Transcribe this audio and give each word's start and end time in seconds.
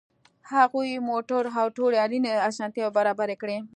هغوی 0.53 1.03
موټر 1.09 1.43
او 1.59 1.67
ټولې 1.77 1.97
اړینې 2.05 2.31
اسانتیاوې 2.49 2.95
برابرې 2.97 3.35
کړې 3.41 3.57